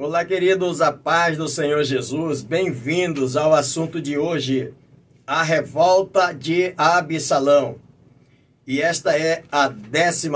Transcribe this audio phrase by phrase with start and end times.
[0.00, 4.72] Olá, queridos, a paz do Senhor Jesus, bem-vindos ao assunto de hoje,
[5.26, 7.74] a revolta de Absalão.
[8.64, 10.30] E esta é a 12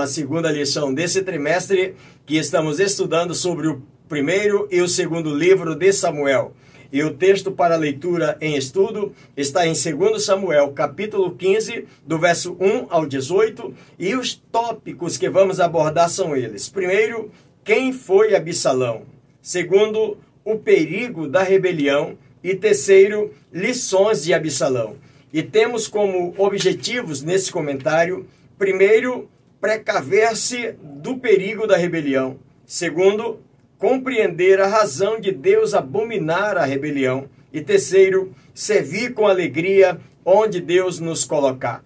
[0.53, 1.95] lição desse trimestre
[2.27, 6.57] que estamos estudando sobre o primeiro e o segundo livro de Samuel.
[6.93, 12.57] E o texto para leitura em estudo está em 2 Samuel, capítulo 15, do verso
[12.59, 16.69] 1 ao 18, e os tópicos que vamos abordar são eles.
[16.69, 17.31] Primeiro,
[17.63, 19.12] quem foi Absalão?
[19.43, 22.16] Segundo, o perigo da rebelião.
[22.45, 24.96] E terceiro, lições de Absalão.
[25.33, 28.27] E temos como objetivos nesse comentário,
[28.59, 29.28] primeiro,
[29.60, 32.38] precaver-se do perigo da rebelião.
[32.66, 33.41] Segundo,
[33.78, 37.28] compreender a razão de Deus abominar a rebelião.
[37.52, 41.84] E terceiro, servir com alegria onde Deus nos colocar.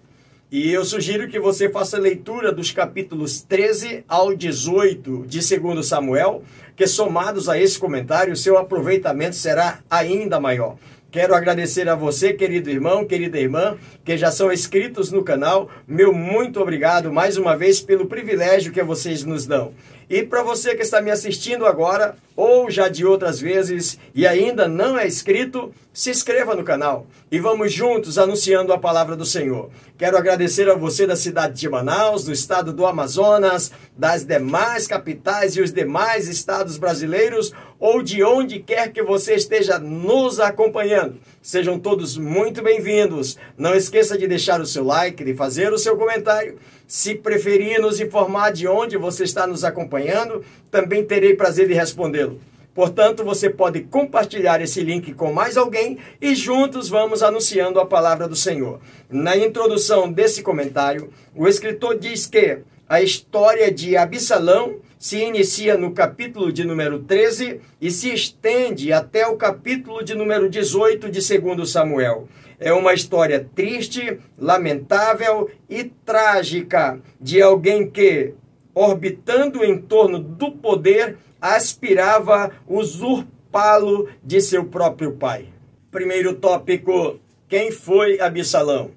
[0.49, 6.41] E eu sugiro que você faça leitura dos capítulos 13 ao 18 de 2 Samuel,
[6.73, 10.77] que somados a esse comentário, seu aproveitamento será ainda maior.
[11.11, 15.69] Quero agradecer a você, querido irmão, querida irmã, que já são inscritos no canal.
[15.85, 19.73] Meu muito obrigado mais uma vez pelo privilégio que vocês nos dão.
[20.09, 24.65] E para você que está me assistindo agora, ou já de outras vezes e ainda
[24.65, 29.69] não é inscrito, se inscreva no canal e vamos juntos anunciando a palavra do Senhor.
[29.97, 35.57] Quero agradecer a você da cidade de Manaus, do estado do Amazonas, das demais capitais
[35.57, 41.19] e os demais estados brasileiros, ou de onde quer que você esteja nos acompanhando.
[41.47, 43.37] Sejam todos muito bem-vindos.
[43.57, 48.01] Não esqueça de deixar o seu like, de fazer o seu comentário se preferir nos
[48.01, 52.41] informar de onde você está nos acompanhando, também terei prazer de respondê-lo.
[52.75, 58.27] Portanto, você pode compartilhar esse link com mais alguém e juntos vamos anunciando a palavra
[58.27, 58.81] do Senhor.
[59.09, 62.57] Na introdução desse comentário, o escritor diz que
[62.89, 69.25] a história de Absalão se inicia no capítulo de número 13 e se estende até
[69.25, 72.27] o capítulo de número 18 de 2 Samuel.
[72.59, 78.33] É uma história triste, lamentável e trágica de alguém que,
[78.75, 85.45] orbitando em torno do poder, aspirava usurpá-lo de seu próprio pai.
[85.89, 87.17] Primeiro tópico:
[87.47, 88.91] quem foi Absalão?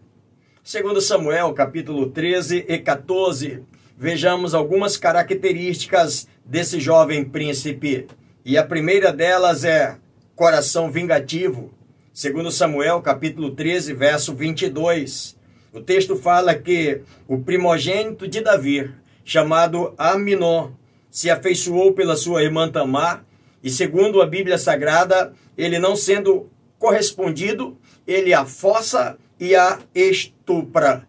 [0.64, 3.62] Segundo Samuel, capítulo 13 e 14,
[4.00, 8.06] vejamos algumas características desse jovem príncipe.
[8.42, 9.98] E a primeira delas é
[10.34, 11.70] coração vingativo.
[12.10, 15.36] Segundo Samuel, capítulo 13, verso 22,
[15.70, 18.90] o texto fala que o primogênito de Davi,
[19.22, 20.70] chamado Aminon,
[21.10, 23.22] se afeiçoou pela sua irmã Tamar,
[23.62, 31.06] e segundo a Bíblia Sagrada, ele não sendo correspondido, ele a fossa e a estupra.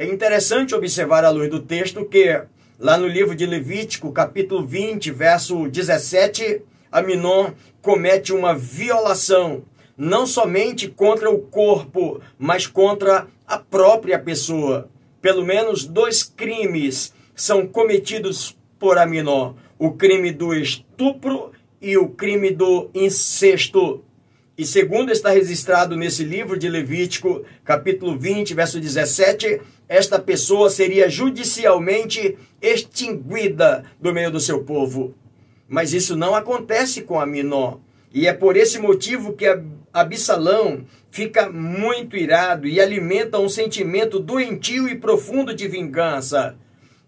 [0.00, 2.40] É interessante observar à luz do texto que,
[2.78, 7.50] lá no livro de Levítico, capítulo 20, verso 17, Aminon
[7.82, 9.64] comete uma violação
[9.96, 14.88] não somente contra o corpo, mas contra a própria pessoa.
[15.20, 21.50] Pelo menos dois crimes são cometidos por Aminó: o crime do estupro
[21.82, 24.04] e o crime do incesto.
[24.58, 31.08] E segundo está registrado nesse livro de Levítico, capítulo 20, verso 17, esta pessoa seria
[31.08, 35.14] judicialmente extinguida do meio do seu povo.
[35.68, 37.78] Mas isso não acontece com Aminó.
[38.12, 39.46] E é por esse motivo que
[39.92, 46.56] Absalão fica muito irado e alimenta um sentimento doentio e profundo de vingança,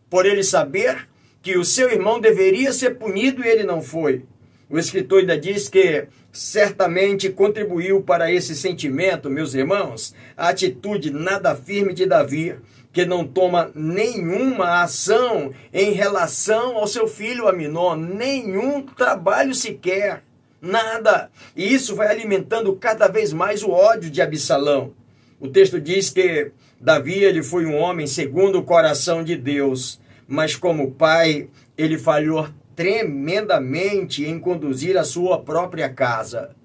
[0.09, 1.09] por ele saber
[1.43, 4.23] que o seu irmão deveria ser punido e ele não foi.
[4.71, 11.57] O escritor ainda diz que certamente contribuiu para esse sentimento, meus irmãos, a atitude nada
[11.57, 12.55] firme de Davi,
[12.93, 20.23] que não toma nenhuma ação em relação ao seu filho Aminon, nenhum trabalho sequer
[20.61, 21.31] Nada.
[21.57, 24.93] E isso vai alimentando cada vez mais o ódio de Absalão.
[25.41, 29.99] O texto diz que Davi ele foi um homem segundo o coração de Deus,
[30.29, 31.49] mas como pai,
[31.79, 32.47] ele falhou
[32.81, 36.57] tremendamente em conduzir a sua própria casa.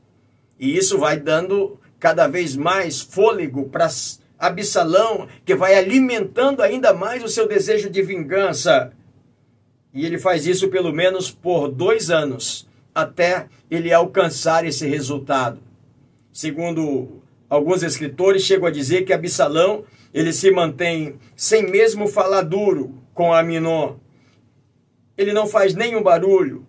[0.57, 3.89] E isso vai dando cada vez mais fôlego para
[4.39, 8.93] Absalão, que vai alimentando ainda mais o seu desejo de vingança.
[9.93, 15.59] E ele faz isso pelo menos por dois anos até ele alcançar esse resultado.
[16.31, 19.83] Segundo alguns escritores, chegam a dizer que Absalão
[20.13, 23.97] ele se mantém sem mesmo falar duro com Aminon.
[25.17, 26.65] Ele não faz nenhum barulho,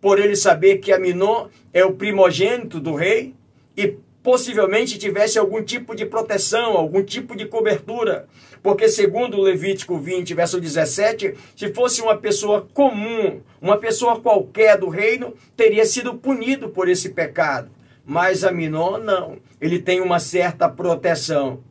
[0.00, 3.34] por ele saber que Aminon é o primogênito do rei
[3.76, 8.26] e possivelmente tivesse algum tipo de proteção, algum tipo de cobertura.
[8.62, 14.88] Porque, segundo Levítico 20, verso 17, se fosse uma pessoa comum, uma pessoa qualquer do
[14.88, 17.70] reino, teria sido punido por esse pecado.
[18.04, 21.62] Mas Aminon não, ele tem uma certa proteção.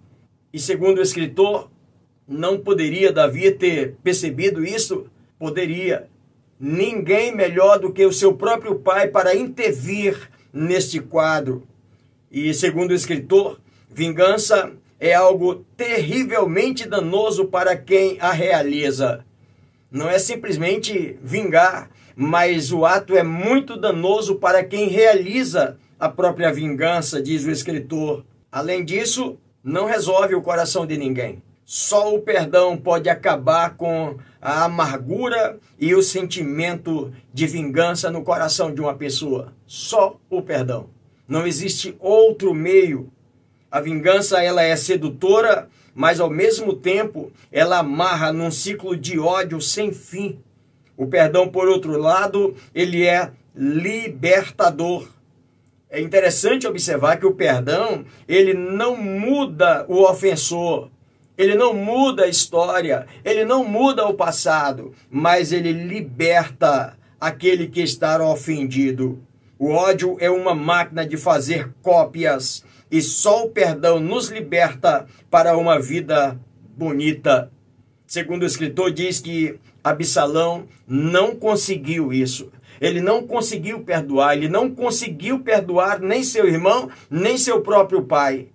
[0.54, 1.72] E segundo o escritor,
[2.28, 5.08] não poderia Davi ter percebido isso?
[5.40, 6.08] Poderia.
[6.66, 11.68] Ninguém melhor do que o seu próprio pai para intervir neste quadro.
[12.32, 19.26] E segundo o escritor, vingança é algo terrivelmente danoso para quem a realiza.
[19.92, 26.54] Não é simplesmente vingar, mas o ato é muito danoso para quem realiza a própria
[26.54, 28.24] vingança, diz o escritor.
[28.50, 31.44] Além disso, não resolve o coração de ninguém.
[31.66, 38.74] Só o perdão pode acabar com a amargura e o sentimento de vingança no coração
[38.74, 39.54] de uma pessoa.
[39.66, 40.90] Só o perdão.
[41.28, 43.12] Não existe outro meio.
[43.72, 49.62] A vingança ela é sedutora, mas ao mesmo tempo ela amarra num ciclo de ódio
[49.62, 50.40] sem fim.
[50.98, 55.08] O perdão, por outro lado, ele é libertador.
[55.90, 60.90] É interessante observar que o perdão, ele não muda o ofensor,
[61.38, 67.82] ele não muda a história, ele não muda o passado, mas ele liberta aquele que
[67.82, 69.20] está ofendido.
[69.58, 75.58] O ódio é uma máquina de fazer cópias e só o perdão nos liberta para
[75.58, 76.40] uma vida
[76.78, 77.52] bonita.
[78.06, 82.52] Segundo o escritor, diz que Absalão não conseguiu isso.
[82.80, 88.50] Ele não conseguiu perdoar, ele não conseguiu perdoar nem seu irmão, nem seu próprio pai.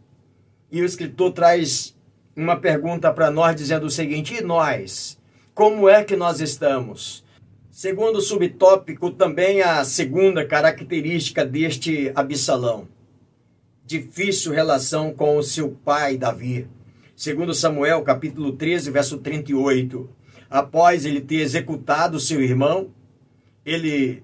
[0.71, 1.97] E o escritor traz
[2.43, 5.19] uma pergunta para nós dizendo o seguinte: e nós?
[5.55, 7.25] Como é que nós estamos?
[7.69, 12.87] Segundo o subtópico, também a segunda característica deste Absalão.
[13.85, 16.69] Difícil relação com o seu pai Davi.
[17.17, 20.09] Segundo Samuel, capítulo 13, verso 38.
[20.49, 22.91] Após ele ter executado seu irmão,
[23.65, 24.23] ele,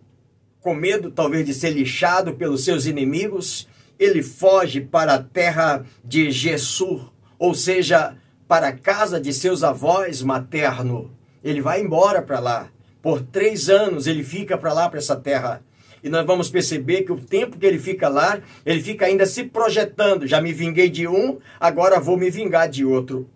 [0.60, 3.68] com medo talvez de ser lixado pelos seus inimigos,
[3.98, 7.13] ele foge para a terra de Gessur,
[7.44, 8.16] ou seja,
[8.48, 11.10] para a casa de seus avós materno.
[11.42, 12.70] Ele vai embora para lá.
[13.02, 15.62] Por três anos ele fica para lá, para essa terra.
[16.02, 19.44] E nós vamos perceber que o tempo que ele fica lá, ele fica ainda se
[19.44, 20.26] projetando.
[20.26, 23.28] Já me vinguei de um, agora vou me vingar de outro.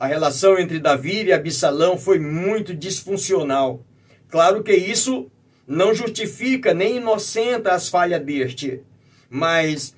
[0.00, 3.84] A relação entre Davi e Absalão foi muito disfuncional.
[4.30, 5.30] Claro que isso
[5.68, 8.80] não justifica nem inocenta as falhas deste,
[9.28, 9.94] mas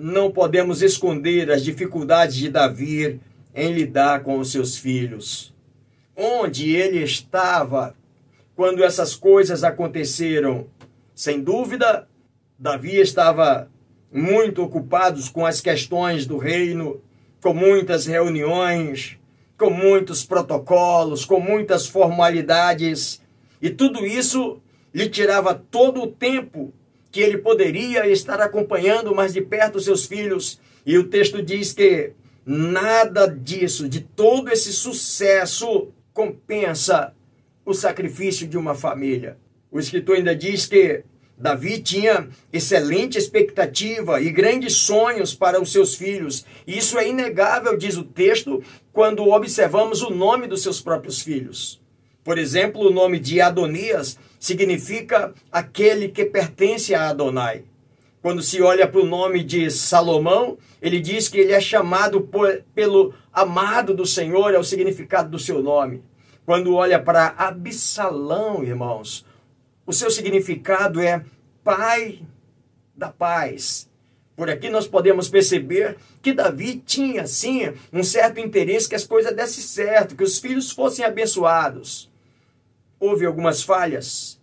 [0.00, 3.20] não podemos esconder as dificuldades de Davi
[3.52, 5.52] em lidar com os seus filhos.
[6.14, 7.96] Onde ele estava
[8.54, 10.68] quando essas coisas aconteceram?
[11.16, 12.06] Sem dúvida,
[12.56, 13.68] Davi estava
[14.12, 17.00] muito ocupado com as questões do reino,
[17.42, 19.18] com muitas reuniões,
[19.58, 23.20] com muitos protocolos, com muitas formalidades
[23.60, 24.60] e tudo isso
[24.94, 26.72] lhe tirava todo o tempo
[27.10, 30.60] que ele poderia estar acompanhando mais de perto seus filhos.
[30.84, 32.12] E o texto diz que
[32.44, 37.14] nada disso, de todo esse sucesso, compensa
[37.64, 39.36] o sacrifício de uma família.
[39.70, 41.04] O escritor ainda diz que
[41.36, 46.44] Davi tinha excelente expectativa e grandes sonhos para os seus filhos.
[46.66, 48.62] Isso é inegável, diz o texto,
[48.92, 51.77] quando observamos o nome dos seus próprios filhos.
[52.28, 57.64] Por exemplo, o nome de Adonias significa aquele que pertence a Adonai.
[58.20, 62.62] Quando se olha para o nome de Salomão, ele diz que ele é chamado por,
[62.74, 66.02] pelo amado do Senhor, é o significado do seu nome.
[66.44, 69.24] Quando olha para Absalão, irmãos,
[69.86, 71.24] o seu significado é
[71.64, 72.20] pai
[72.94, 73.88] da paz.
[74.36, 79.34] Por aqui nós podemos perceber que Davi tinha, sim, um certo interesse que as coisas
[79.34, 82.06] dessem certo, que os filhos fossem abençoados
[83.00, 84.40] houve algumas falhas.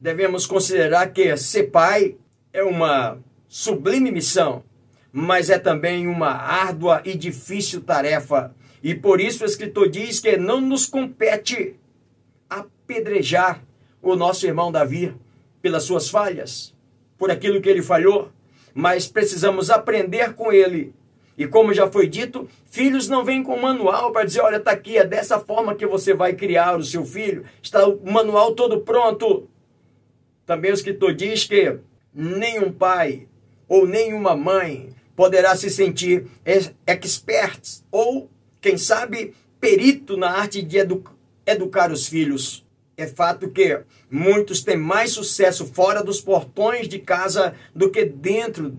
[0.00, 2.16] Devemos considerar que ser pai
[2.52, 4.64] é uma sublime missão,
[5.12, 8.54] mas é também uma árdua e difícil tarefa.
[8.82, 11.76] E por isso o escritor diz que não nos compete
[12.48, 13.62] apedrejar
[14.00, 15.14] o nosso irmão Davi
[15.60, 16.74] pelas suas falhas,
[17.16, 18.32] por aquilo que ele falhou,
[18.74, 20.92] mas precisamos aprender com ele
[21.36, 24.98] e como já foi dito, filhos não vêm com manual para dizer, olha, está aqui,
[24.98, 27.44] é dessa forma que você vai criar o seu filho.
[27.62, 29.48] Está o manual todo pronto.
[30.44, 31.78] Também o escritor diz que
[32.14, 33.26] nenhum pai
[33.66, 36.26] ou nenhuma mãe poderá se sentir
[36.86, 38.28] expert ou,
[38.60, 41.02] quem sabe, perito na arte de edu
[41.46, 42.64] educar os filhos.
[42.96, 48.78] É fato que muitos têm mais sucesso fora dos portões de casa do que dentro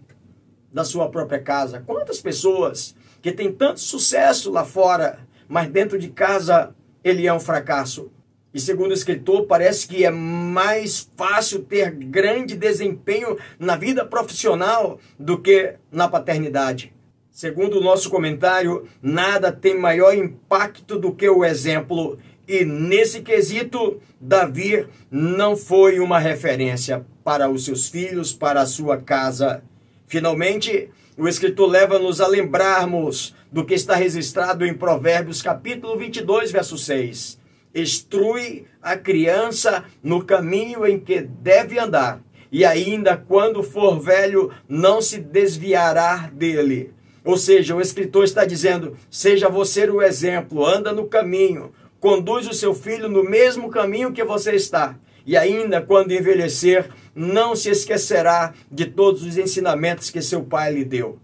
[0.74, 1.84] da sua própria casa.
[1.86, 7.39] Quantas pessoas que têm tanto sucesso lá fora, mas dentro de casa ele é um
[7.39, 8.12] fracasso.
[8.53, 15.00] E segundo o escritor, parece que é mais fácil ter grande desempenho na vida profissional
[15.18, 16.94] do que na paternidade.
[17.32, 22.20] Segundo o nosso comentário, nada tem maior impacto do que o exemplo.
[22.48, 28.98] E nesse quesito, Davi não foi uma referência para os seus filhos, para a sua
[28.98, 29.63] casa.
[30.08, 36.78] Finalmente, o escritor leva-nos a lembrarmos do que está registrado em Provérbios capítulo 22, verso
[36.78, 37.40] 6.
[37.76, 45.02] Instrui a criança no caminho em que deve andar, e ainda quando for velho, não
[45.02, 46.94] se desviará dele.
[47.24, 52.54] Ou seja, o escritor está dizendo: seja você o exemplo, anda no caminho, conduz o
[52.54, 54.96] seu filho no mesmo caminho que você está.
[55.26, 60.86] E ainda quando envelhecer, não se esquecerá de todos os ensinamentos que seu pai lhe
[60.86, 61.20] deu.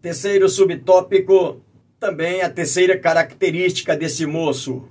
[0.00, 1.60] Terceiro subtópico,
[1.98, 4.88] também a terceira característica desse moço,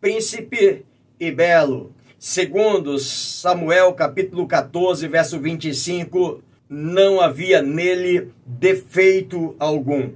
[0.00, 0.84] príncipe
[1.18, 1.92] e belo.
[2.18, 10.10] Segundo Samuel capítulo 14, verso 25, não havia nele defeito algum.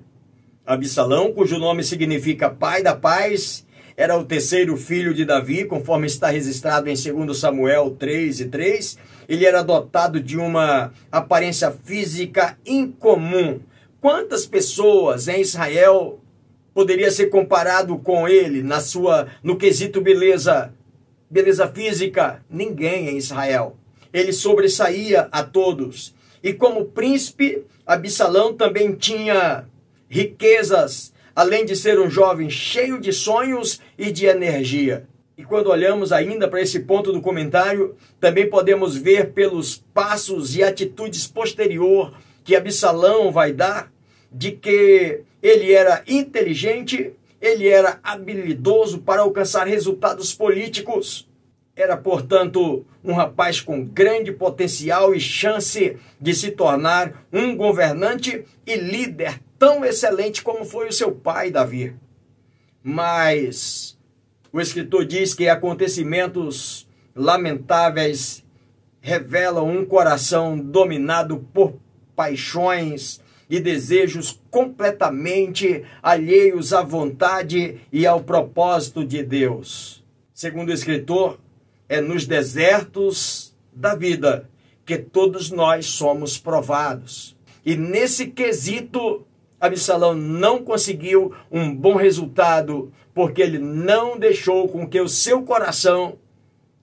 [0.64, 3.66] Absalão, cujo nome significa pai da paz,
[3.96, 8.98] era o terceiro filho de Davi, conforme está registrado em 2 Samuel 3 e 3.
[9.28, 13.60] Ele era dotado de uma aparência física incomum.
[14.00, 16.20] Quantas pessoas em Israel
[16.74, 20.72] poderia ser comparado com ele na sua no quesito beleza,
[21.30, 22.42] beleza física?
[22.50, 23.76] Ninguém em Israel.
[24.12, 26.14] Ele sobressaía a todos.
[26.42, 29.64] E como príncipe, Absalão também tinha
[30.08, 35.06] riquezas, além de ser um jovem cheio de sonhos e de energia.
[35.36, 40.62] E quando olhamos ainda para esse ponto do comentário, também podemos ver pelos passos e
[40.62, 42.12] atitudes posterior
[42.44, 43.90] que Absalão vai dar,
[44.30, 51.28] de que ele era inteligente, ele era habilidoso para alcançar resultados políticos.
[51.74, 58.76] Era, portanto, um rapaz com grande potencial e chance de se tornar um governante e
[58.76, 61.94] líder tão excelente como foi o seu pai, Davi.
[62.82, 63.96] Mas
[64.52, 68.44] o escritor diz que acontecimentos lamentáveis
[69.00, 71.74] revelam um coração dominado por
[72.16, 80.04] paixões e desejos completamente alheios à vontade e ao propósito de Deus.
[80.34, 81.38] Segundo o escritor,
[81.88, 84.50] é nos desertos da vida
[84.84, 87.36] que todos nós somos provados.
[87.64, 89.24] E nesse quesito,
[89.62, 96.18] Absalão não conseguiu um bom resultado, porque ele não deixou com que o seu coração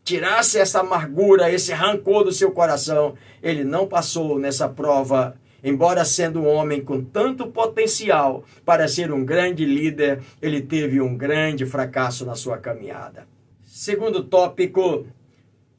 [0.02, 3.16] tirasse essa amargura, esse rancor do seu coração.
[3.44, 9.26] Ele não passou nessa prova, embora sendo um homem com tanto potencial para ser um
[9.26, 13.28] grande líder, ele teve um grande fracasso na sua caminhada.
[13.66, 15.06] Segundo tópico,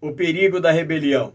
[0.02, 1.32] o perigo da rebelião.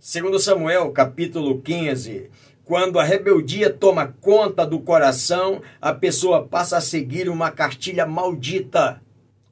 [0.00, 2.30] Segundo Samuel, capítulo 15,
[2.72, 8.98] quando a rebeldia toma conta do coração, a pessoa passa a seguir uma cartilha maldita.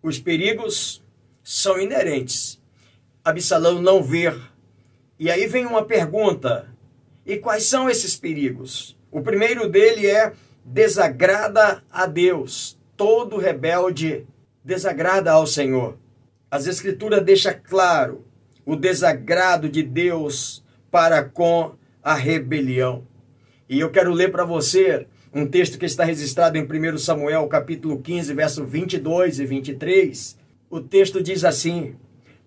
[0.02, 1.04] Os perigos
[1.44, 2.58] são inerentes.
[3.22, 4.32] Absalão não vê.
[5.18, 6.74] E aí vem uma pergunta:
[7.26, 8.96] e quais são esses perigos?
[9.10, 10.32] O primeiro dele é
[10.64, 12.78] desagrada a Deus.
[12.96, 14.26] Todo rebelde
[14.64, 15.98] desagrada ao Senhor.
[16.50, 18.24] As Escrituras deixam claro
[18.64, 23.09] o desagrado de Deus para com a rebelião.
[23.70, 28.00] E eu quero ler para você um texto que está registrado em 1 Samuel, capítulo
[28.00, 30.36] 15, verso 22 e 23.
[30.68, 31.94] O texto diz assim: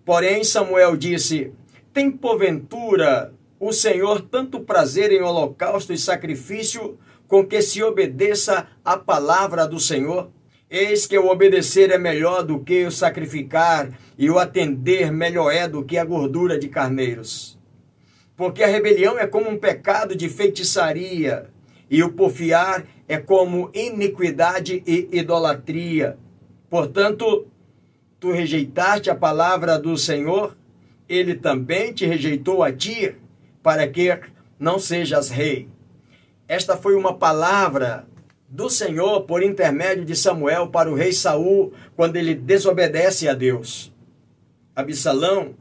[0.04, 1.50] Porém, Samuel disse:
[1.94, 8.98] Tem porventura o Senhor tanto prazer em holocausto e sacrifício com que se obedeça a
[8.98, 10.30] palavra do Senhor?
[10.68, 15.66] Eis que o obedecer é melhor do que o sacrificar, e o atender melhor é
[15.66, 17.58] do que a gordura de carneiros.
[18.36, 21.50] Porque a rebelião é como um pecado de feitiçaria,
[21.90, 26.18] e o porfiar é como iniquidade e idolatria.
[26.68, 27.46] Portanto,
[28.18, 30.56] tu rejeitaste a palavra do Senhor,
[31.08, 33.14] ele também te rejeitou a ti,
[33.62, 34.18] para que
[34.58, 35.68] não sejas rei.
[36.48, 38.06] Esta foi uma palavra
[38.48, 43.92] do Senhor por intermédio de Samuel para o rei Saul quando ele desobedece a Deus.
[44.76, 45.54] Absalão,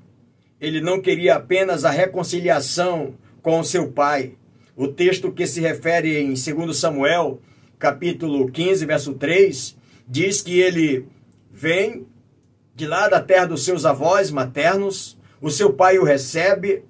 [0.63, 4.35] ele não queria apenas a reconciliação com o seu pai.
[4.77, 7.41] O texto que se refere em 2 Samuel,
[7.77, 9.75] capítulo 15, verso 3,
[10.07, 11.05] diz que ele
[11.51, 12.07] vem
[12.73, 16.85] de lá da terra dos seus avós maternos, o seu pai o recebe,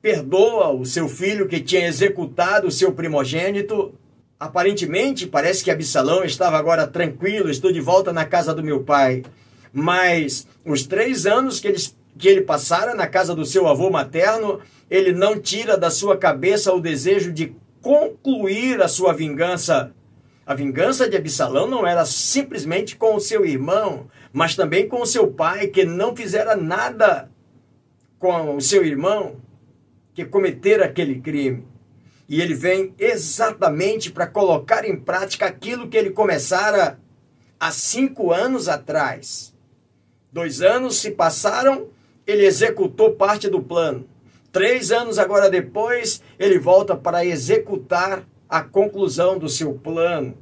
[0.00, 3.92] perdoa o seu filho que tinha executado o seu primogênito.
[4.40, 9.24] Aparentemente, parece que Absalão estava agora tranquilo, estou de volta na casa do meu pai.
[9.70, 11.78] Mas os três anos que ele,
[12.18, 14.60] que ele passara na casa do seu avô materno,
[14.90, 19.94] ele não tira da sua cabeça o desejo de concluir a sua vingança.
[20.44, 25.06] A vingança de Absalão não era simplesmente com o seu irmão, mas também com o
[25.06, 27.30] seu pai, que não fizera nada
[28.18, 29.36] com o seu irmão
[30.14, 31.64] que cometera aquele crime.
[32.28, 36.98] E ele vem exatamente para colocar em prática aquilo que ele começara
[37.60, 39.54] há cinco anos atrás.
[40.32, 41.88] Dois anos se passaram,
[42.28, 44.06] ele executou parte do plano.
[44.52, 50.36] Três anos agora depois, ele volta para executar a conclusão do seu plano.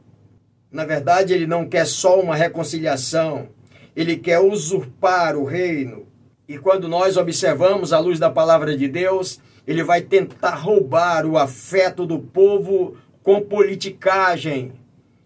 [0.68, 3.50] Na verdade, ele não quer só uma reconciliação,
[3.94, 6.06] ele quer usurpar o reino.
[6.48, 11.38] E quando nós observamos a luz da palavra de Deus, ele vai tentar roubar o
[11.38, 14.72] afeto do povo com politicagem,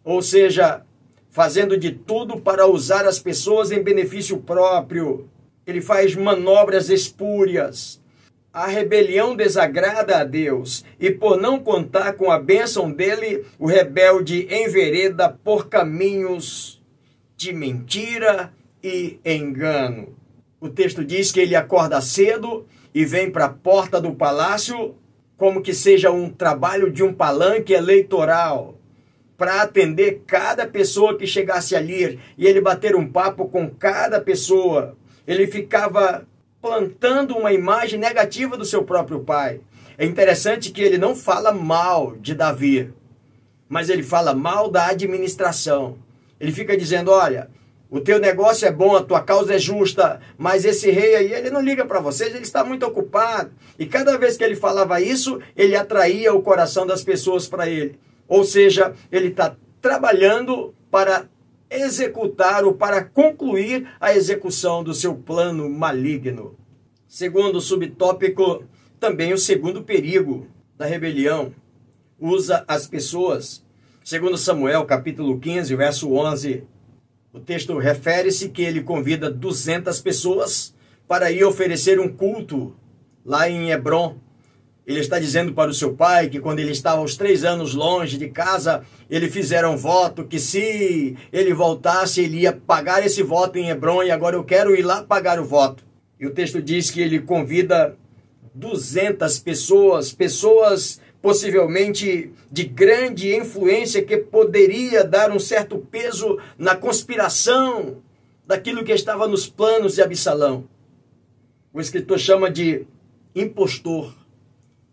[0.05, 0.83] ou seja,
[1.31, 5.30] fazendo de tudo para usar as pessoas em benefício próprio.
[5.71, 8.01] Ele faz manobras espúrias.
[8.53, 14.49] A rebelião desagrada a Deus, e por não contar com a bênção dele, o rebelde
[14.51, 16.83] envereda por caminhos
[17.37, 20.17] de mentira e engano.
[20.61, 24.97] O texto diz que ele acorda cedo e vem para a porta do palácio,
[25.37, 28.75] como que seja um trabalho de um palanque eleitoral,
[29.39, 34.99] para atender cada pessoa que chegasse ali e ele bater um papo com cada pessoa.
[35.31, 36.27] Ele ficava
[36.61, 39.61] plantando uma imagem negativa do seu próprio pai.
[39.97, 42.93] É interessante que ele não fala mal de Davi,
[43.69, 45.99] mas ele fala mal da administração.
[46.41, 47.49] Ele fica dizendo: olha,
[47.89, 51.49] o teu negócio é bom, a tua causa é justa, mas esse rei aí, ele
[51.49, 53.53] não liga para vocês, ele está muito ocupado.
[53.79, 58.01] E cada vez que ele falava isso, ele atraía o coração das pessoas para ele.
[58.27, 61.27] Ou seja, ele está trabalhando para
[61.71, 66.57] executar ou para concluir a execução do seu plano maligno.
[67.07, 68.65] Segundo o subtópico,
[68.99, 70.47] também o segundo perigo
[70.77, 71.55] da rebelião
[72.19, 73.65] usa as pessoas.
[74.05, 76.65] Segundo Samuel, capítulo 15, verso 11,
[77.33, 80.75] o texto refere-se que ele convida 200 pessoas
[81.07, 82.75] para ir oferecer um culto
[83.25, 84.17] lá em Hebron.
[84.91, 88.19] Ele está dizendo para o seu pai que quando ele estava aos três anos longe
[88.19, 93.57] de casa, ele fizeram um voto que se ele voltasse, ele ia pagar esse voto
[93.57, 95.85] em Hebron e agora eu quero ir lá pagar o voto.
[96.19, 97.97] E o texto diz que ele convida
[98.53, 107.99] 200 pessoas, pessoas possivelmente de grande influência que poderia dar um certo peso na conspiração
[108.45, 110.65] daquilo que estava nos planos de Absalão.
[111.73, 112.89] O escritor chama de
[113.37, 114.19] impostor.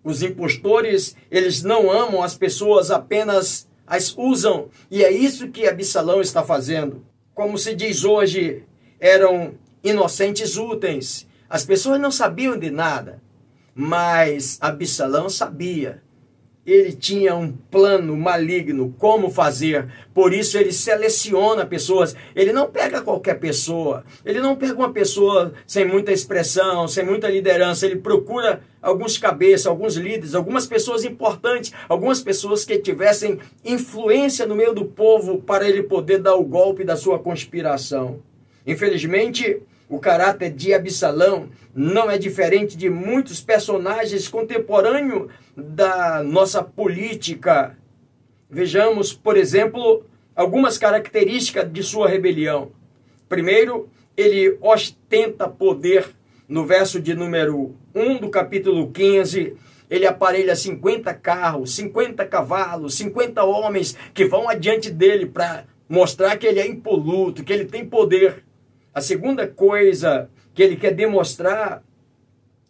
[0.07, 4.69] Os impostores, eles não amam as pessoas, apenas as usam.
[4.89, 7.05] E é isso que Absalão está fazendo.
[7.35, 8.63] Como se diz hoje,
[9.01, 11.27] eram inocentes úteis.
[11.49, 13.21] As pessoas não sabiam de nada,
[13.75, 16.01] mas Absalão sabia
[16.73, 19.87] ele tinha um plano maligno, como fazer.
[20.13, 22.13] Por isso ele seleciona pessoas.
[22.35, 24.03] Ele não pega qualquer pessoa.
[24.25, 27.85] Ele não pega uma pessoa sem muita expressão, sem muita liderança.
[27.85, 34.55] Ele procura alguns cabeças, alguns líderes, algumas pessoas importantes, algumas pessoas que tivessem influência no
[34.55, 38.19] meio do povo para ele poder dar o golpe da sua conspiração.
[38.65, 47.77] Infelizmente, o caráter de Absalão não é diferente de muitos personagens contemporâneos da nossa política.
[48.49, 52.71] Vejamos, por exemplo, algumas características de sua rebelião.
[53.29, 56.15] Primeiro, ele ostenta poder.
[56.49, 59.57] No verso de número 1 do capítulo 15,
[59.89, 66.47] ele aparelha 50 carros, 50 cavalos, 50 homens que vão adiante dele para mostrar que
[66.47, 68.46] ele é impoluto, que ele tem poder.
[68.97, 71.83] A segunda coisa que ele quer demonstrar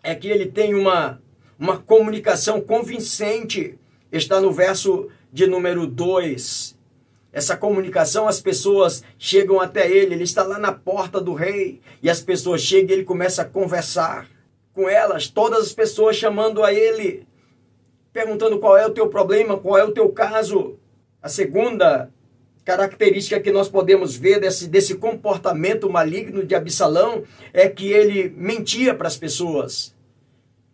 [0.03, 1.21] é que ele tem uma,
[1.57, 3.79] uma comunicação convincente.
[4.11, 6.77] Está no verso de número 2.
[7.31, 12.09] Essa comunicação, as pessoas chegam até ele, ele está lá na porta do rei, e
[12.09, 14.27] as pessoas chegam e ele começa a conversar
[14.73, 17.25] com elas, todas as pessoas chamando a ele,
[18.11, 20.77] perguntando qual é o teu problema, qual é o teu caso.
[21.21, 22.11] A segunda
[22.67, 28.93] característica que nós podemos ver desse, desse comportamento maligno de Absalão é que ele mentia
[28.93, 29.95] para as pessoas.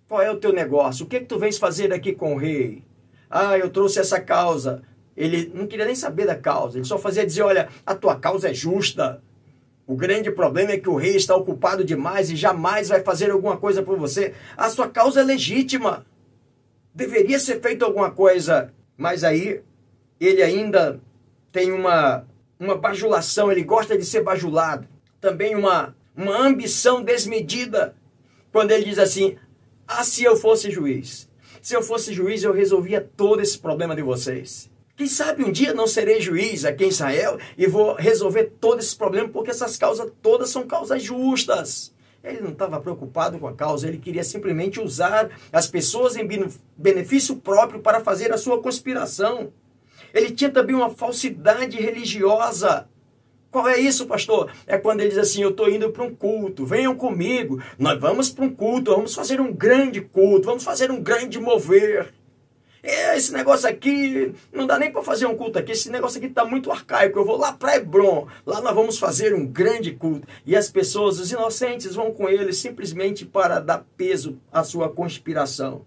[0.07, 1.05] Qual é o teu negócio?
[1.05, 2.83] O que, é que tu vens fazer aqui com o rei?
[3.29, 4.81] Ah, eu trouxe essa causa.
[5.15, 8.49] Ele não queria nem saber da causa, ele só fazia dizer: olha, a tua causa
[8.49, 9.21] é justa.
[9.85, 13.57] O grande problema é que o rei está ocupado demais e jamais vai fazer alguma
[13.57, 14.33] coisa por você.
[14.57, 16.07] A sua causa é legítima.
[16.91, 19.61] Deveria ser feito alguma coisa, mas aí
[20.19, 20.99] ele ainda
[21.53, 22.25] tem uma
[22.59, 24.87] uma bajulação, ele gosta de ser bajulado.
[25.21, 27.95] Também uma uma ambição desmedida.
[28.51, 29.37] Quando ele diz assim:
[29.87, 31.29] "Ah, se eu fosse juiz,
[31.61, 35.73] se eu fosse juiz, eu resolvia todo esse problema de vocês." Quem sabe um dia
[35.73, 40.11] não serei juiz aqui em Israel e vou resolver todo esse problema, porque essas causas
[40.21, 41.93] todas são causas justas.
[42.23, 46.27] Ele não estava preocupado com a causa, ele queria simplesmente usar as pessoas em
[46.77, 49.51] benefício próprio para fazer a sua conspiração.
[50.13, 52.87] Ele tinha também uma falsidade religiosa.
[53.49, 54.51] Qual é isso, pastor?
[54.65, 58.29] É quando ele diz assim: Eu estou indo para um culto, venham comigo, nós vamos
[58.29, 62.13] para um culto, vamos fazer um grande culto, vamos fazer um grande mover.
[62.85, 65.71] É, esse negócio aqui não dá nem para fazer um culto aqui.
[65.71, 67.17] Esse negócio aqui está muito arcaico.
[67.17, 68.27] Eu vou lá para Hebron.
[68.45, 70.27] Lá nós vamos fazer um grande culto.
[70.45, 75.85] E as pessoas, os inocentes, vão com ele simplesmente para dar peso à sua conspiração.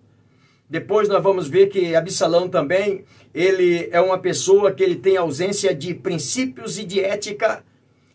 [0.69, 5.75] Depois nós vamos ver que Absalão também, ele é uma pessoa que ele tem ausência
[5.75, 7.65] de princípios e de ética.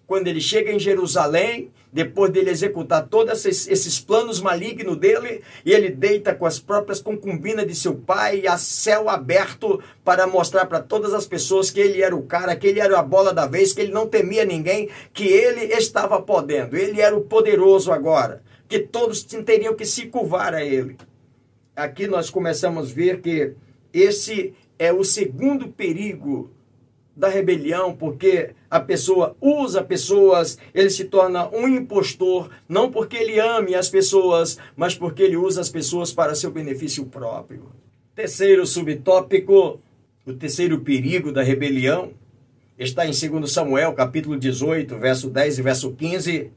[0.06, 5.90] Quando ele chega em Jerusalém, depois dele executar todos esses, planos malignos dele, e ele
[5.90, 11.14] deita com as próprias concubinas de seu pai a céu aberto para mostrar para todas
[11.14, 13.82] as pessoas que ele era o cara, que ele era a bola da vez, que
[13.82, 19.24] ele não temia ninguém, que ele estava podendo, ele era o poderoso agora, que todos
[19.24, 20.98] teriam que se curvar a ele.
[21.82, 23.54] Aqui nós começamos a ver que
[23.92, 26.52] esse é o segundo perigo
[27.16, 33.40] da rebelião, porque a pessoa usa pessoas, ele se torna um impostor, não porque ele
[33.40, 37.72] ame as pessoas, mas porque ele usa as pessoas para seu benefício próprio.
[38.14, 39.80] Terceiro subtópico,
[40.24, 42.12] o terceiro perigo da rebelião,
[42.78, 46.52] está em 2 Samuel, capítulo 18, verso 10 e verso 15,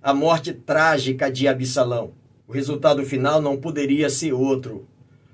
[0.00, 2.12] a morte trágica de Absalão.
[2.48, 4.88] O resultado final não poderia ser outro.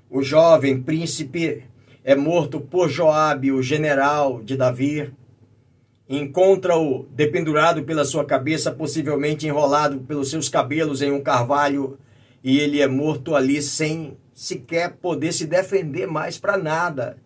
[0.09, 1.63] O jovem príncipe
[2.03, 5.13] é morto por Joabe, o general de Davi.
[6.09, 11.97] Encontra-o dependurado pela sua cabeça, possivelmente enrolado pelos seus cabelos em um carvalho,
[12.43, 17.17] e ele é morto ali sem sequer poder se defender mais para nada.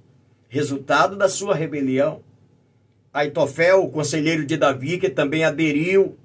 [0.48, 2.22] Resultado da sua rebelião.
[3.12, 6.16] Aitofel, o conselheiro de Davi, que também aderiu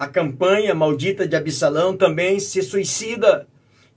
[0.00, 3.46] à campanha maldita de Absalão, também se suicida.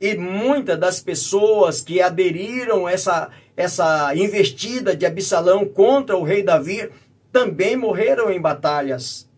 [0.02, 6.44] E muitas das pessoas que aderiram a essa, essa investida de Absalão contra o rei
[6.44, 6.90] Davi
[7.32, 9.30] também morreram em batalhas.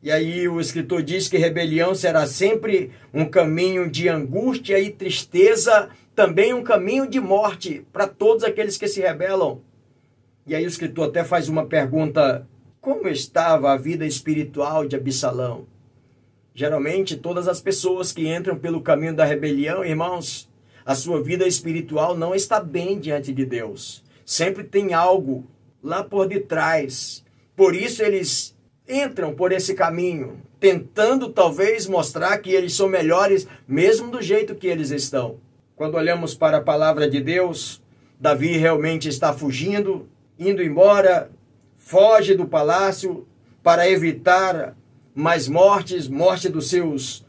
[0.00, 5.88] E aí o escritor diz que rebelião será sempre um caminho de angústia e tristeza,
[6.14, 9.62] também um caminho de morte para todos aqueles que se rebelam.
[10.46, 12.46] E aí o escritor até faz uma pergunta:
[12.80, 15.73] como estava a vida espiritual de Absalão?
[16.54, 20.48] Geralmente, todas as pessoas que entram pelo caminho da rebelião, irmãos,
[20.86, 24.04] a sua vida espiritual não está bem diante de Deus.
[24.24, 25.44] Sempre tem algo
[25.82, 27.24] lá por detrás.
[27.56, 28.56] Por isso eles
[28.88, 34.68] entram por esse caminho, tentando talvez mostrar que eles são melhores, mesmo do jeito que
[34.68, 35.40] eles estão.
[35.74, 37.82] Quando olhamos para a palavra de Deus,
[38.20, 41.30] Davi realmente está fugindo, indo embora,
[41.76, 43.26] foge do palácio
[43.60, 44.76] para evitar
[45.14, 47.24] mais mortes, morte dos seus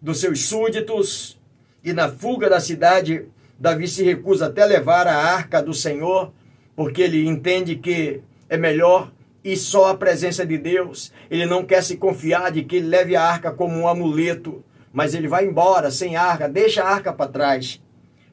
[0.00, 1.40] dos seus súditos,
[1.82, 3.26] e na fuga da cidade,
[3.58, 6.30] Davi se recusa até levar a arca do Senhor,
[6.76, 9.10] porque ele entende que é melhor
[9.42, 11.10] ir só a presença de Deus.
[11.30, 15.14] Ele não quer se confiar de que ele leve a arca como um amuleto, mas
[15.14, 17.80] ele vai embora sem arca, deixa a arca para trás.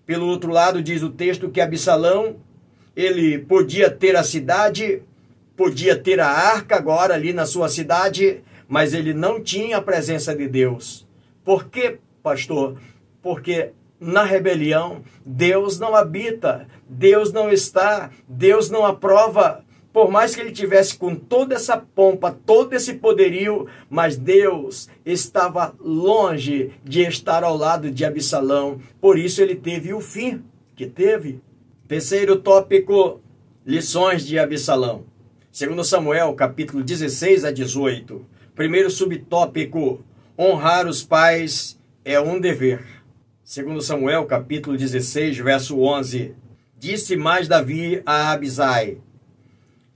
[0.06, 2.36] Pelo outro lado, diz o texto que Absalão,
[2.96, 5.04] ele podia ter a cidade,
[5.56, 10.34] podia ter a arca agora ali na sua cidade, mas ele não tinha a presença
[10.34, 11.06] de Deus.
[11.44, 12.78] Por quê, pastor?
[13.22, 19.64] porque na rebelião Deus não habita, Deus não está, Deus não aprova.
[19.94, 25.76] Por mais que ele tivesse com toda essa pompa, todo esse poderio, mas Deus estava
[25.80, 28.80] longe de estar ao lado de Absalão.
[29.02, 30.42] Por isso ele teve o fim
[30.76, 31.42] que teve.
[31.90, 33.20] Terceiro tópico:
[33.66, 35.04] lições de Absalão.
[35.52, 38.26] Segundo Samuel, capítulo 16 a 18.
[38.62, 40.06] Primeiro subtópico:
[40.38, 42.86] honrar os pais é um dever.
[43.44, 46.36] Segundo Samuel, capítulo 16, verso 11,
[46.78, 49.00] disse mais Davi a Abisai.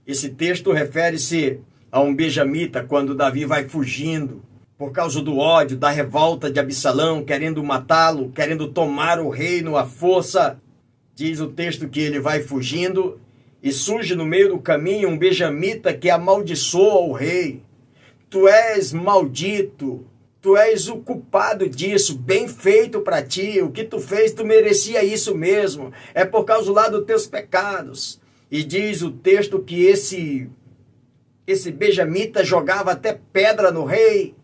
[0.04, 1.60] Esse texto refere-se
[1.92, 4.42] a um benjamita quando Davi vai fugindo
[4.76, 9.86] por causa do ódio, da revolta de Absalão, querendo matá-lo, querendo tomar o reino à
[9.86, 10.60] força.
[11.14, 13.20] Diz o texto que ele vai fugindo
[13.62, 17.64] e surge no meio do caminho um benjamita que amaldiçoa o rei.
[18.36, 20.04] Tu és maldito,
[20.42, 25.02] tu és o culpado disso, bem feito para ti, o que tu fez, tu merecia
[25.02, 28.20] isso mesmo, é por causa lá dos teus pecados.
[28.50, 30.50] E diz o texto que esse
[31.46, 34.34] esse benjamita jogava até pedra no rei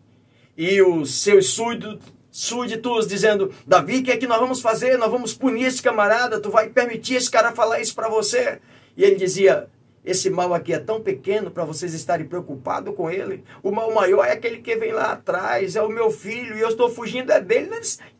[0.57, 4.97] e os seus súditos, súditos dizendo: Davi, o que é que nós vamos fazer?
[4.97, 8.59] Nós vamos punir esse camarada, tu vai permitir esse cara falar isso para você?
[8.97, 9.69] E ele dizia:
[10.05, 13.43] esse mal aqui é tão pequeno para vocês estarem preocupados com ele.
[13.61, 16.67] O mal maior é aquele que vem lá atrás, é o meu filho, e eu
[16.67, 17.69] estou fugindo é dele.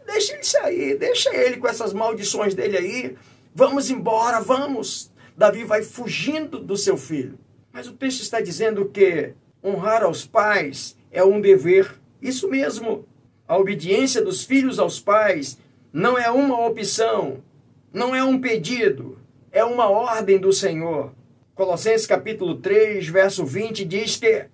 [0.06, 3.18] Deixa ele sair, deixa ele com essas maldições dele aí.
[3.54, 5.12] Vamos embora, vamos.
[5.36, 7.38] Davi vai fugindo do seu filho.
[7.72, 12.00] Mas o texto está dizendo que honrar aos pais é um dever.
[12.22, 13.06] Isso mesmo.
[13.46, 15.58] A obediência dos filhos aos pais
[15.92, 17.44] não é uma opção,
[17.92, 19.20] não é um pedido,
[19.52, 21.12] é uma ordem do Senhor.
[21.56, 24.46] Colossenses capítulo 3, verso 20 diz que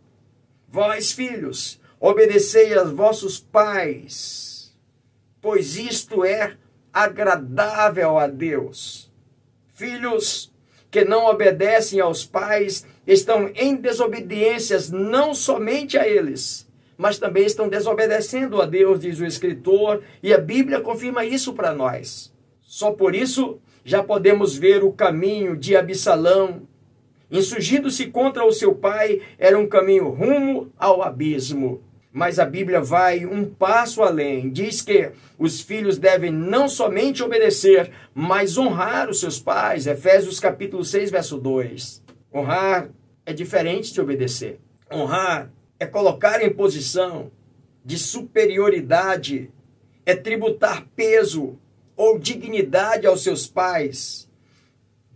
[0.67, 4.77] vós, filhos, obedecei aos vossos pais,
[5.41, 6.57] pois isto é
[6.91, 9.09] agradável a Deus.
[9.73, 10.51] Filhos
[10.91, 17.69] que não obedecem aos pais estão em desobediências não somente a eles, mas também estão
[17.69, 22.33] desobedecendo a Deus, diz o escritor, e a Bíblia confirma isso para nós.
[22.62, 26.67] Só por isso já podemos ver o caminho de Absalão
[27.31, 31.81] insurgindo-se contra o seu pai, era um caminho rumo ao abismo.
[32.11, 34.49] Mas a Bíblia vai um passo além.
[34.49, 39.85] Diz que os filhos devem não somente obedecer, mas honrar os seus pais.
[39.85, 42.03] Efésios capítulo 6, verso 2.
[42.33, 42.89] Honrar
[43.25, 44.59] é diferente de obedecer.
[44.91, 47.31] Honrar é colocar em posição
[47.85, 49.51] de superioridade,
[50.05, 51.59] é tributar peso
[51.95, 54.28] ou dignidade aos seus pais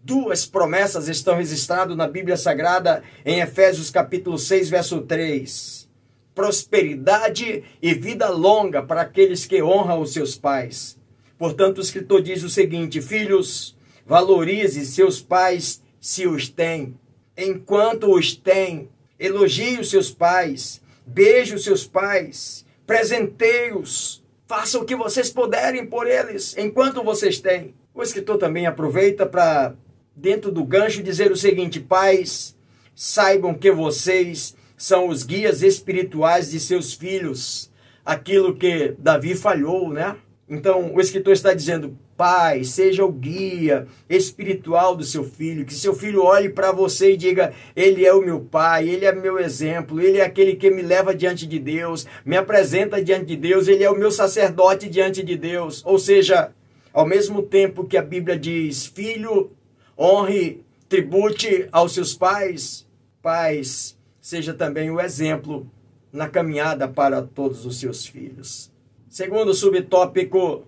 [0.05, 5.89] Duas promessas estão registradas na Bíblia Sagrada em Efésios capítulo 6, verso 3.
[6.35, 10.99] Prosperidade e vida longa para aqueles que honram os seus pais.
[11.37, 16.99] Portanto, o escritor diz o seguinte: Filhos, valorize seus pais se os têm.
[17.37, 24.97] Enquanto os têm, elogie os seus pais, beije os seus pais, presenteie-os, faça o que
[24.97, 27.73] vocês puderem por eles, enquanto vocês têm.
[27.93, 29.75] O escritor também aproveita para
[30.15, 32.55] dentro do gancho, dizer o seguinte: pais,
[32.95, 37.71] saibam que vocês são os guias espirituais de seus filhos.
[38.05, 40.17] Aquilo que Davi falhou, né?
[40.49, 45.93] Então, o escritor está dizendo: pai, seja o guia espiritual do seu filho, que seu
[45.93, 49.99] filho olhe para você e diga: Ele é o meu pai, ele é meu exemplo,
[50.01, 53.83] ele é aquele que me leva diante de Deus, me apresenta diante de Deus, ele
[53.83, 55.83] é o meu sacerdote diante de Deus.
[55.85, 56.51] Ou seja,
[56.93, 59.51] ao mesmo tempo que a Bíblia diz: Filho,
[59.97, 62.87] honre, tribute aos seus pais.
[63.21, 65.69] Pais, seja também o exemplo
[66.11, 68.71] na caminhada para todos os seus filhos.
[69.09, 70.63] Segundo subtópico,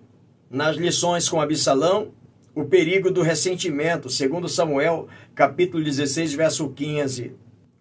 [0.50, 2.12] nas lições com Absalão,
[2.54, 7.32] o perigo do ressentimento, segundo Samuel, capítulo 16, verso 15.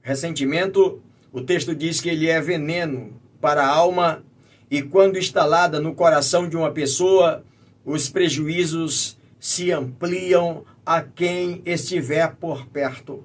[0.01, 4.23] Ressentimento, o texto diz que ele é veneno para a alma
[4.69, 7.43] e quando instalada no coração de uma pessoa,
[7.85, 13.23] os prejuízos se ampliam a quem estiver por perto.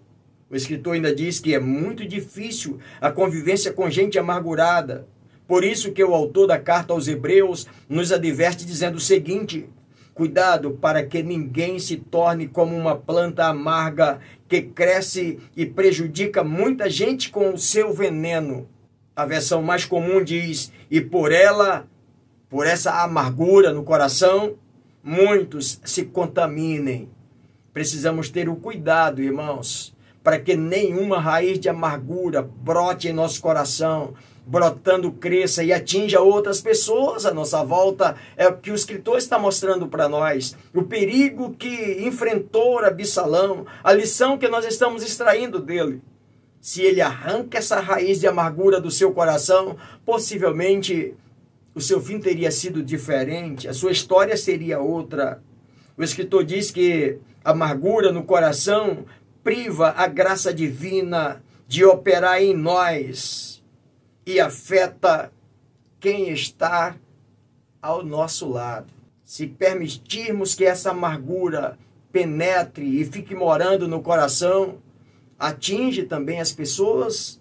[0.51, 5.07] O escritor ainda diz que é muito difícil a convivência com gente amargurada.
[5.47, 9.69] Por isso que o autor da carta aos Hebreus nos adverte dizendo o seguinte:
[10.15, 16.91] Cuidado para que ninguém se torne como uma planta amarga que cresce e prejudica muita
[16.91, 18.69] gente com o seu veneno.
[19.15, 21.87] A versão mais comum diz: E por ela,
[22.49, 24.57] por essa amargura no coração,
[25.03, 27.09] muitos se contaminem.
[27.73, 34.15] Precisamos ter o cuidado, irmãos, para que nenhuma raiz de amargura brote em nosso coração,
[34.45, 38.17] brotando, cresça e atinja outras pessoas à nossa volta.
[38.37, 40.57] É o que o escritor está mostrando para nós.
[40.75, 46.03] O perigo que enfrentou Absalão, a lição que nós estamos extraindo dele.
[46.61, 51.15] Se ele arranca essa raiz de amargura do seu coração, possivelmente
[51.75, 55.41] o seu fim teria sido diferente, a sua história seria outra.
[55.97, 59.05] O escritor diz que amargura no coração
[59.43, 63.63] priva a graça divina de operar em nós
[64.27, 65.33] e afeta
[65.99, 66.97] quem está
[67.81, 68.93] ao nosso lado.
[69.25, 71.79] Se permitirmos que essa amargura
[72.13, 74.79] penetre e fique morando no coração,
[75.39, 77.41] atinge também as pessoas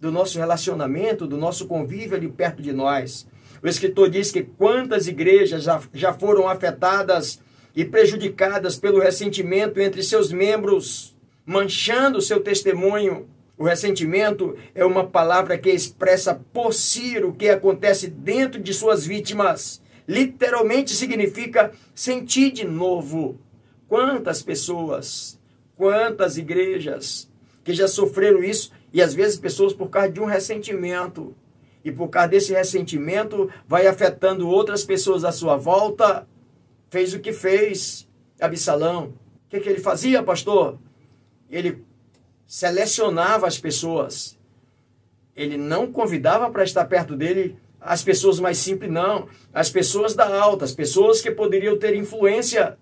[0.00, 3.26] do nosso relacionamento, do nosso convívio ali perto de nós.
[3.62, 7.40] O escritor diz que quantas igrejas já, já foram afetadas
[7.74, 15.56] e prejudicadas pelo ressentimento entre seus membros, manchando seu testemunho, O ressentimento é uma palavra
[15.56, 19.80] que expressa por si o que acontece dentro de suas vítimas.
[20.08, 23.38] Literalmente significa sentir de novo.
[23.88, 25.38] Quantas pessoas,
[25.76, 27.30] quantas igrejas
[27.62, 31.34] que já sofreram isso e às vezes pessoas por causa de um ressentimento.
[31.84, 36.26] E por causa desse ressentimento vai afetando outras pessoas à sua volta.
[36.94, 38.06] Fez o que fez
[38.40, 39.14] Absalão.
[39.46, 40.78] O que, que ele fazia, pastor?
[41.50, 41.84] Ele
[42.46, 44.38] selecionava as pessoas.
[45.34, 49.26] Ele não convidava para estar perto dele as pessoas mais simples, não.
[49.52, 52.78] As pessoas da alta, as pessoas que poderiam ter influência.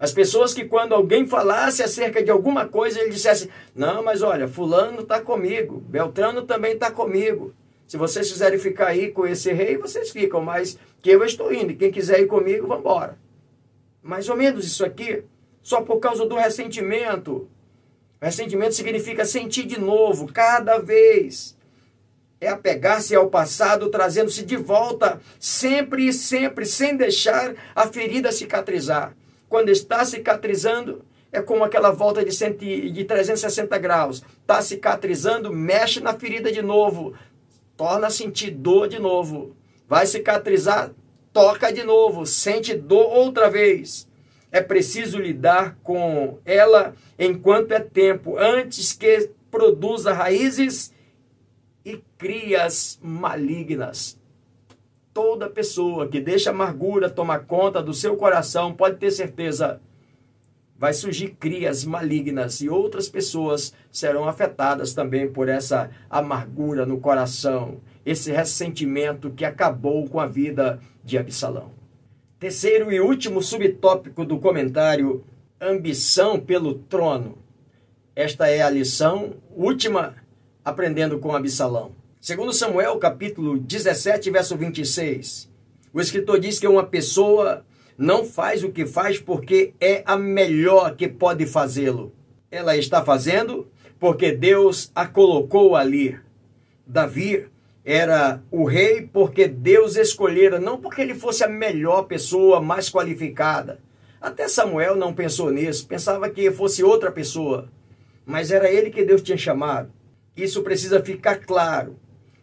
[0.00, 4.48] As pessoas que, quando alguém falasse acerca de alguma coisa, ele dissesse: Não, mas olha,
[4.48, 7.54] Fulano está comigo, Beltrano também está comigo.
[7.86, 11.76] Se vocês quiserem ficar aí com esse rei, vocês ficam, mas que eu estou indo.
[11.76, 13.23] Quem quiser ir comigo, vamos embora.
[14.04, 15.24] Mais ou menos isso aqui,
[15.62, 17.48] só por causa do ressentimento.
[18.20, 21.56] Ressentimento significa sentir de novo, cada vez.
[22.38, 29.16] É apegar-se ao passado, trazendo-se de volta, sempre e sempre, sem deixar a ferida cicatrizar.
[29.48, 34.22] Quando está cicatrizando, é como aquela volta de, de 360 graus.
[34.42, 37.14] Está cicatrizando, mexe na ferida de novo,
[37.74, 39.56] torna a sentir dor de novo.
[39.88, 40.90] Vai cicatrizar,
[41.34, 44.08] toca de novo, sente dor outra vez
[44.54, 50.94] é preciso lidar com ela enquanto é tempo, antes que produza raízes
[51.84, 54.16] e crias malignas.
[55.12, 59.80] Toda pessoa que deixa amargura tomar conta do seu coração pode ter certeza
[60.78, 67.80] vai surgir crias malignas e outras pessoas serão afetadas também por essa amargura no coração,
[68.04, 71.72] esse ressentimento que acabou com a vida de Absalão.
[72.38, 75.24] Terceiro e último subtópico do comentário:
[75.60, 77.38] ambição pelo trono.
[78.14, 80.14] Esta é a lição última
[80.64, 81.92] aprendendo com Absalão.
[82.20, 85.50] Segundo Samuel, capítulo 17, verso 26,
[85.92, 87.64] o escritor diz que uma pessoa
[87.96, 92.12] não faz o que faz porque é a melhor que pode fazê-lo.
[92.50, 96.18] Ela está fazendo porque Deus a colocou ali.
[96.86, 97.46] Davi
[97.84, 103.78] era o rei porque Deus escolhera, não porque ele fosse a melhor pessoa, mais qualificada.
[104.20, 107.68] Até Samuel não pensou nisso, pensava que fosse outra pessoa.
[108.24, 109.92] Mas era ele que Deus tinha chamado.
[110.34, 111.98] Isso precisa ficar claro,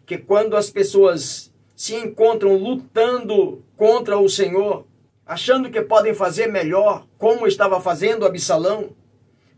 [0.06, 4.86] que quando as pessoas se encontram lutando contra o Senhor,
[5.26, 8.90] achando que podem fazer melhor, como estava fazendo Absalão,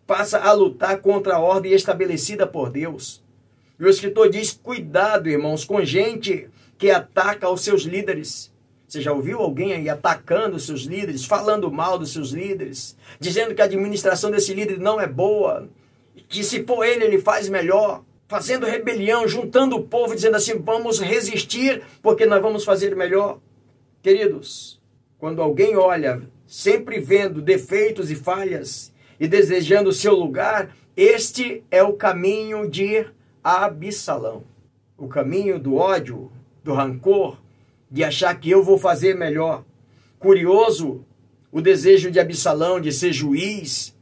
[0.06, 3.23] passa a lutar contra a ordem estabelecida por Deus.
[3.78, 8.52] E o escritor diz: cuidado, irmãos, com gente que ataca os seus líderes.
[8.86, 13.54] Você já ouviu alguém aí atacando os seus líderes, falando mal dos seus líderes, dizendo
[13.54, 15.68] que a administração desse líder não é boa,
[16.28, 21.00] que se for ele, ele faz melhor, fazendo rebelião, juntando o povo, dizendo assim: vamos
[21.00, 23.40] resistir porque nós vamos fazer melhor?
[24.02, 24.80] Queridos,
[25.18, 31.82] quando alguém olha, sempre vendo defeitos e falhas e desejando o seu lugar, este é
[31.82, 33.06] o caminho de
[33.44, 34.42] Absalão.
[34.96, 36.32] O caminho do ódio,
[36.64, 37.38] do rancor,
[37.90, 39.62] de achar que eu vou fazer melhor.
[40.18, 41.04] Curioso
[41.52, 43.94] o desejo de Absalão de ser juiz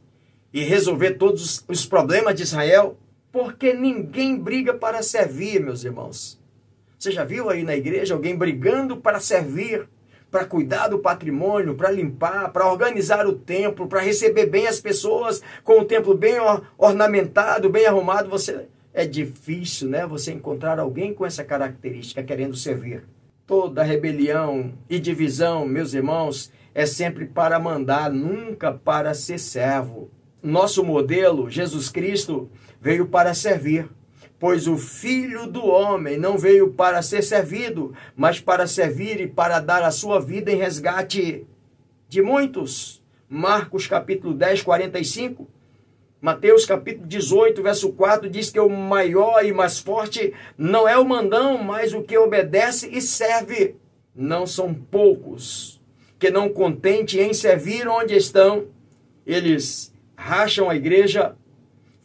[0.53, 2.97] e resolver todos os problemas de Israel,
[3.33, 6.39] porque ninguém briga para servir, meus irmãos.
[6.97, 9.89] Você já viu aí na igreja alguém brigando para servir,
[10.31, 15.43] para cuidar do patrimônio, para limpar, para organizar o templo, para receber bem as pessoas,
[15.65, 16.37] com o templo bem
[16.77, 18.29] ornamentado, bem arrumado?
[18.29, 23.03] Você é difícil, né, você encontrar alguém com essa característica querendo servir.
[23.45, 30.09] Toda rebelião e divisão, meus irmãos, é sempre para mandar, nunca para ser servo.
[30.41, 33.89] Nosso modelo, Jesus Cristo, veio para servir,
[34.39, 39.59] pois o Filho do homem não veio para ser servido, mas para servir e para
[39.59, 41.45] dar a sua vida em resgate
[42.07, 43.01] de muitos.
[43.29, 45.47] Marcos capítulo 10, 45.
[46.23, 51.03] Mateus capítulo 18, verso 4 diz que o maior e mais forte não é o
[51.03, 53.75] mandão, mas o que obedece e serve.
[54.15, 55.81] Não são poucos
[56.17, 58.67] que não contente em servir onde estão,
[59.27, 61.35] eles racham a igreja,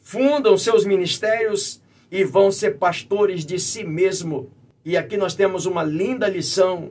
[0.03, 4.51] fundam seus ministérios e vão ser pastores de si mesmo.
[4.85, 6.91] E aqui nós temos uma linda lição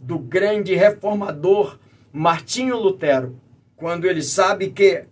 [0.00, 1.78] do grande reformador
[2.12, 3.40] Martinho Lutero,
[3.76, 5.04] quando ele sabe que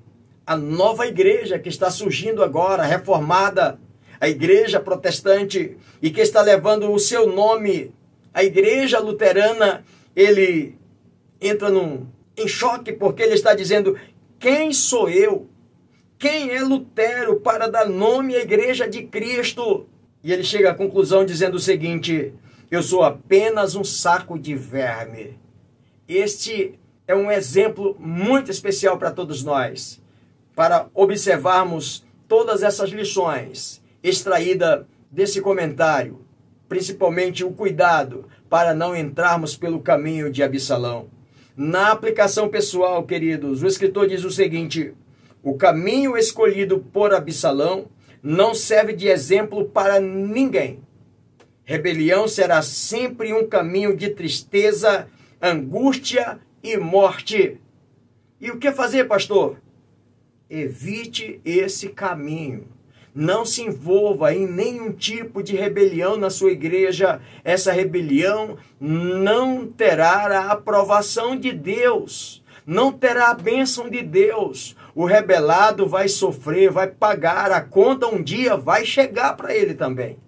[0.47, 3.79] a nova igreja que está surgindo agora, reformada,
[4.21, 7.93] a igreja protestante, e que está levando o seu nome,
[8.33, 9.85] a igreja luterana,
[10.15, 10.77] ele
[11.41, 13.99] entra num, em choque porque ele está dizendo:
[14.39, 15.49] quem sou eu?
[16.19, 19.87] Quem é Lutero para dar nome à Igreja de Cristo?
[20.23, 22.33] E ele chega à conclusão dizendo o seguinte:
[22.71, 25.39] Eu sou apenas um saco de verme.
[26.09, 30.01] Este é um exemplo muito especial para todos nós,
[30.55, 36.25] para observarmos todas essas lições extraídas desse comentário,
[36.69, 41.09] principalmente o cuidado para não entrarmos pelo caminho de Absalão.
[41.57, 44.93] Na aplicação pessoal, queridos, o escritor diz o seguinte:
[45.43, 47.87] o caminho escolhido por Absalão
[48.23, 50.81] não serve de exemplo para ninguém.
[51.65, 55.07] Rebelião será sempre um caminho de tristeza,
[55.41, 57.61] angústia e morte.
[58.41, 59.59] E o que fazer, pastor?
[60.57, 62.69] Evite esse caminho.
[63.13, 67.21] Não se envolva em nenhum tipo de rebelião na sua igreja.
[67.43, 74.77] Essa rebelião não terá a aprovação de Deus, não terá a bênção de Deus.
[74.95, 80.19] O rebelado vai sofrer, vai pagar a conta, um dia vai chegar para ele também.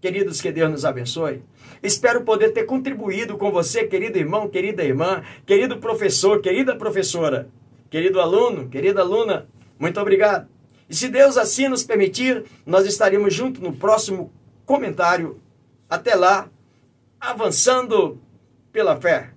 [0.00, 1.42] Queridos, que Deus nos abençoe.
[1.82, 7.50] Espero poder ter contribuído com você, querido irmão, querida irmã, querido professor, querida professora,
[7.90, 9.48] querido aluno, querida aluna.
[9.78, 10.48] Muito obrigado.
[10.88, 14.32] E se Deus assim nos permitir, nós estaremos juntos no próximo
[14.64, 15.40] comentário.
[15.88, 16.48] Até lá,
[17.20, 18.20] avançando
[18.72, 19.32] pela fé.